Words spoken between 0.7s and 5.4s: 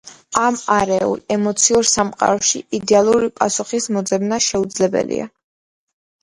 არეულ, ემოციურ სამყაროში იდეალური პასუხის მოძებნა შეუძლებელია.